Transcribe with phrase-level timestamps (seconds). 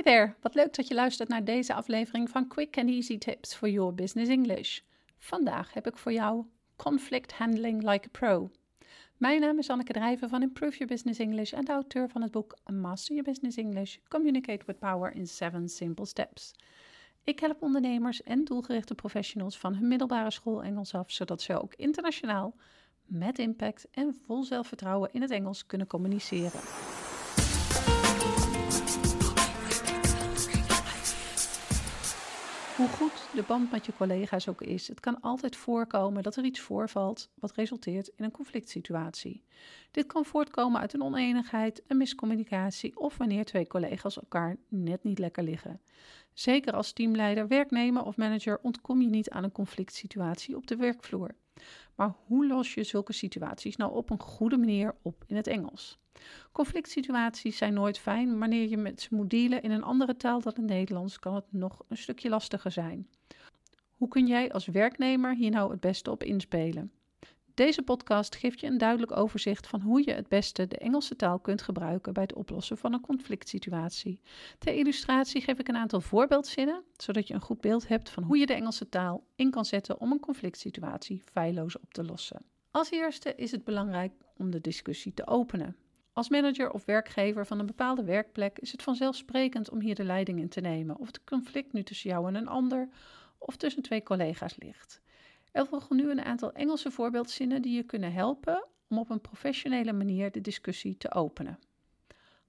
[0.00, 3.54] Hi there, wat leuk dat je luistert naar deze aflevering van Quick and Easy Tips
[3.54, 4.80] for Your Business English.
[5.18, 6.44] Vandaag heb ik voor jou
[6.76, 8.50] Conflict Handling Like a Pro.
[9.16, 12.30] Mijn naam is Anneke Drijven van Improve Your Business English en de auteur van het
[12.30, 16.54] boek Master Your Business English: Communicate with Power in 7 Simple Steps.
[17.24, 21.74] Ik help ondernemers en doelgerichte professionals van hun middelbare school Engels af, zodat ze ook
[21.74, 22.54] internationaal
[23.04, 26.60] met impact en vol zelfvertrouwen in het Engels kunnen communiceren.
[32.80, 36.44] Hoe goed de band met je collega's ook is, het kan altijd voorkomen dat er
[36.44, 39.44] iets voorvalt wat resulteert in een conflict situatie.
[39.90, 45.18] Dit kan voortkomen uit een oneenigheid, een miscommunicatie of wanneer twee collega's elkaar net niet
[45.18, 45.80] lekker liggen.
[46.32, 50.76] Zeker als teamleider, werknemer of manager ontkom je niet aan een conflict situatie op de
[50.76, 51.34] werkvloer.
[51.94, 55.98] Maar hoe los je zulke situaties nou op een goede manier op in het Engels?
[56.52, 58.38] Conflict situaties zijn nooit fijn.
[58.38, 61.52] Wanneer je met ze moet dealen in een andere taal dan het Nederlands, kan het
[61.52, 63.08] nog een stukje lastiger zijn.
[63.90, 66.92] Hoe kun jij als werknemer hier nou het beste op inspelen?
[67.60, 71.38] Deze podcast geeft je een duidelijk overzicht van hoe je het beste de Engelse taal
[71.38, 74.20] kunt gebruiken bij het oplossen van een conflict situatie.
[74.58, 78.38] Ter illustratie geef ik een aantal voorbeeldzinnen, zodat je een goed beeld hebt van hoe
[78.38, 82.42] je de Engelse taal in kan zetten om een conflict situatie feilloos op te lossen.
[82.70, 85.76] Als eerste is het belangrijk om de discussie te openen.
[86.12, 90.38] Als manager of werkgever van een bepaalde werkplek is het vanzelfsprekend om hier de leiding
[90.38, 92.88] in te nemen, of het conflict nu tussen jou en een ander
[93.38, 95.00] of tussen twee collega's ligt.
[95.52, 99.92] Er volgen nu een aantal Engelse voorbeeldzinnen die je kunnen helpen om op een professionele
[99.92, 101.58] manier de discussie te openen.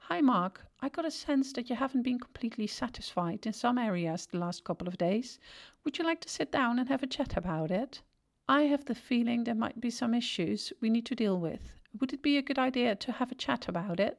[0.09, 4.25] Hi Mark, I got a sense that you haven't been completely satisfied in some areas
[4.25, 5.39] the last couple of days.
[5.81, 8.01] Would you like to sit down and have a chat about it?
[8.47, 11.73] I have the feeling there might be some issues we need to deal with.
[11.99, 14.17] Would it be a good idea to have a chat about it?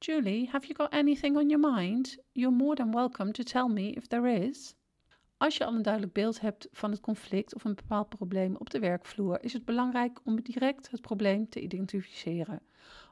[0.00, 2.16] Julie, have you got anything on your mind?
[2.34, 4.74] You're more than welcome to tell me if there is.
[5.40, 8.70] Als je al een duidelijk beeld hebt van het conflict of een bepaald probleem op
[8.70, 12.62] de werkvloer, is het belangrijk om direct het probleem te identificeren.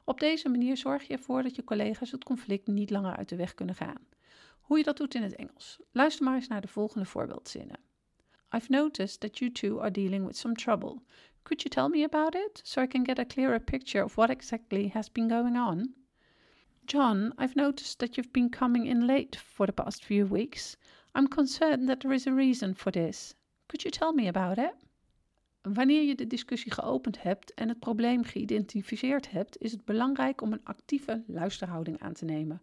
[0.03, 3.35] Op deze manier zorg je ervoor dat je collega's het conflict niet langer uit de
[3.35, 4.07] weg kunnen gaan.
[4.61, 5.79] Hoe je dat doet in het Engels.
[5.91, 7.79] Luister maar eens naar de volgende voorbeeldzinnen.
[8.55, 11.01] I've noticed that you two are dealing with some trouble.
[11.43, 14.29] Could you tell me about it so I can get a clearer picture of what
[14.29, 15.93] exactly has been going on?
[16.85, 20.77] John, I've noticed that you've been coming in late for the past few weeks.
[21.17, 23.35] I'm concerned that there is a reason for this.
[23.65, 24.73] Could you tell me about it?
[25.61, 30.53] Wanneer je de discussie geopend hebt en het probleem geïdentificeerd hebt, is het belangrijk om
[30.53, 32.61] een actieve luisterhouding aan te nemen.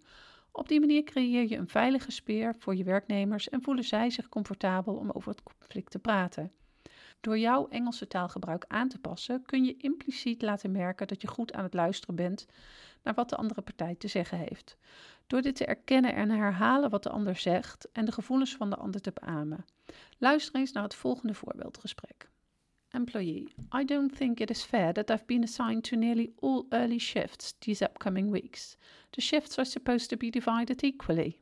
[0.52, 4.28] Op die manier creëer je een veilige sfeer voor je werknemers en voelen zij zich
[4.28, 6.52] comfortabel om over het conflict te praten.
[7.20, 11.52] Door jouw Engelse taalgebruik aan te passen, kun je impliciet laten merken dat je goed
[11.52, 12.46] aan het luisteren bent
[13.02, 14.76] naar wat de andere partij te zeggen heeft.
[15.26, 18.76] Door dit te erkennen en herhalen wat de ander zegt en de gevoelens van de
[18.76, 19.64] ander te beamen.
[20.18, 22.28] Luister eens naar het volgende voorbeeldgesprek.
[22.90, 26.98] Employee, I don't think it is fair that I've been assigned to nearly all early
[26.98, 28.76] shifts these upcoming weeks.
[29.10, 31.38] The shifts are supposed to be divided equally.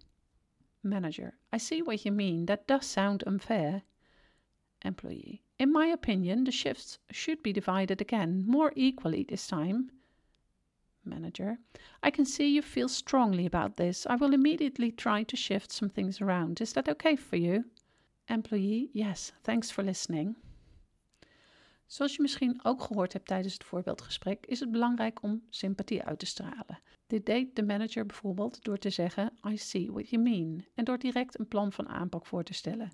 [0.82, 2.46] Manager, I see what you mean.
[2.46, 3.82] That does sound unfair.
[4.82, 9.90] Employee, in my opinion, the shifts should be divided again, more equally this time.
[11.04, 11.58] Manager,
[12.06, 14.06] I can see you feel strongly about this.
[14.06, 16.60] I will immediately try to shift some things around.
[16.60, 17.64] Is that okay for you?
[18.24, 20.36] Employee, yes, thanks for listening.
[21.86, 26.18] Zoals je misschien ook gehoord hebt tijdens het voorbeeldgesprek, is het belangrijk om sympathie uit
[26.18, 26.80] te stralen.
[27.06, 30.98] Dit deed de manager bijvoorbeeld door te zeggen: I see what you mean, en door
[30.98, 32.90] direct een plan van aanpak voor te stellen.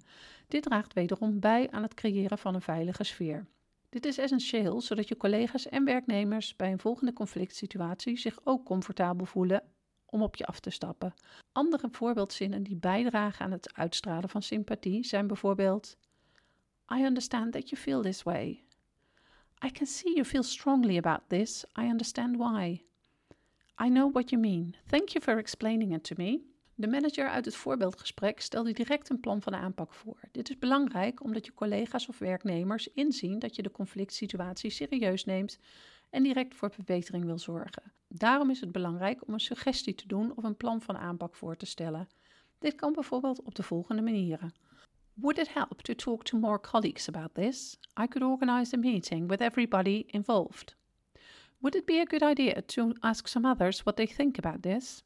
[0.48, 3.46] Dit draagt wederom bij aan het creëren van een veilige sfeer.
[3.90, 8.64] Dit is essentieel zodat je collega's en werknemers bij een volgende conflict situatie zich ook
[8.64, 9.62] comfortabel voelen
[10.06, 11.14] om op je af te stappen.
[11.52, 15.96] Andere voorbeeldzinnen die bijdragen aan het uitstralen van sympathie zijn bijvoorbeeld:
[16.94, 18.64] I understand that you feel this way.
[19.64, 21.64] I can see you feel strongly about this.
[21.78, 22.82] I understand why.
[23.82, 24.74] I know what you mean.
[24.86, 26.49] Thank you for explaining it to me.
[26.80, 30.20] De manager uit het voorbeeldgesprek stelde direct een plan van aanpak voor.
[30.32, 35.24] Dit is belangrijk omdat je collega's of werknemers inzien dat je de conflict situatie serieus
[35.24, 35.58] neemt
[36.10, 37.92] en direct voor verbetering wil zorgen.
[38.08, 41.56] Daarom is het belangrijk om een suggestie te doen of een plan van aanpak voor
[41.56, 42.08] te stellen.
[42.58, 44.54] Dit kan bijvoorbeeld op de volgende manieren.
[45.14, 47.78] Would it help to talk to more colleagues about this?
[48.02, 50.76] I could organize a meeting with everybody involved.
[51.58, 55.02] Would it be a good idea to ask some others what they think about this?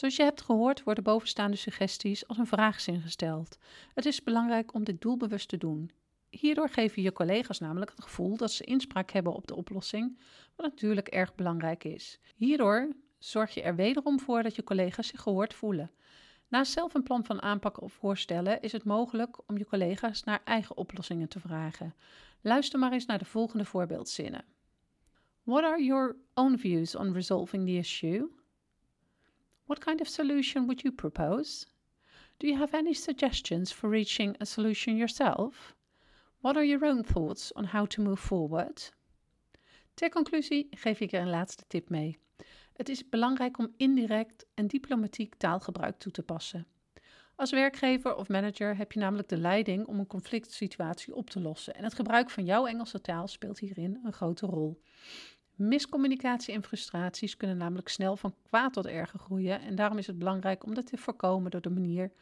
[0.00, 3.58] Zoals je hebt gehoord worden bovenstaande suggesties als een vraagzin gesteld.
[3.94, 5.90] Het is belangrijk om dit doelbewust te doen.
[6.30, 10.18] Hierdoor geven je collega's namelijk het gevoel dat ze inspraak hebben op de oplossing,
[10.56, 12.18] wat natuurlijk erg belangrijk is.
[12.34, 15.90] Hierdoor zorg je er wederom voor dat je collega's zich gehoord voelen.
[16.48, 20.40] Naast zelf een plan van aanpak of voorstellen is het mogelijk om je collega's naar
[20.44, 21.94] eigen oplossingen te vragen.
[22.40, 24.44] Luister maar eens naar de volgende voorbeeldzinnen.
[25.42, 28.38] What are your own views on resolving the issue?
[29.70, 31.66] What kind of solution would you propose?
[32.38, 35.76] Do you have any suggestions for reaching a solution yourself?
[36.40, 38.92] What are your own thoughts on how to move forward?
[39.94, 42.18] Ter conclusie geef ik er een laatste tip mee.
[42.72, 46.66] Het is belangrijk om indirect en diplomatiek taalgebruik toe te passen.
[47.36, 51.40] Als werkgever of manager heb je namelijk de leiding om een conflict situatie op te
[51.40, 54.82] lossen en het gebruik van jouw Engelse taal speelt hierin een grote rol.
[55.60, 60.18] Miscommunicatie en frustraties kunnen namelijk snel van kwaad tot erger groeien en daarom is het
[60.18, 62.12] belangrijk om dat te voorkomen door de manier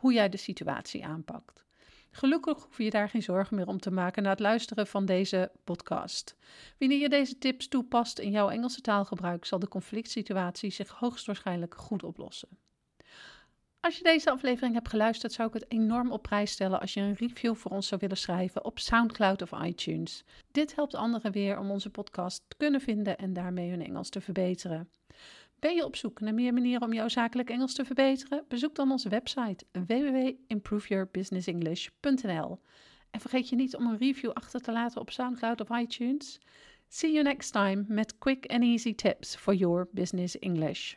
[0.00, 1.64] hoe jij de situatie aanpakt.
[2.10, 5.50] Gelukkig hoef je daar geen zorgen meer om te maken na het luisteren van deze
[5.64, 6.36] podcast.
[6.78, 11.74] Wanneer je deze tips toepast in jouw Engelse taalgebruik, zal de conflict situatie zich hoogstwaarschijnlijk
[11.74, 12.48] goed oplossen.
[13.86, 17.00] Als je deze aflevering hebt geluisterd, zou ik het enorm op prijs stellen als je
[17.00, 20.24] een review voor ons zou willen schrijven op SoundCloud of iTunes.
[20.50, 24.20] Dit helpt anderen weer om onze podcast te kunnen vinden en daarmee hun Engels te
[24.20, 24.90] verbeteren.
[25.58, 28.44] Ben je op zoek naar meer manieren om jouw zakelijk Engels te verbeteren?
[28.48, 32.60] Bezoek dan onze website www.improveyourbusinessenglish.nl.
[33.10, 36.40] En vergeet je niet om een review achter te laten op SoundCloud of iTunes.
[36.88, 40.94] See you next time met quick and easy tips for your business English.